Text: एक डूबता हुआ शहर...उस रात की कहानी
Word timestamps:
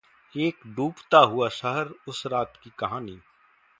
एक 0.35 0.55
डूबता 0.67 1.17
हुआ 1.17 1.49
शहर...उस 1.49 2.23
रात 2.27 2.53
की 2.63 2.71
कहानी 2.79 3.19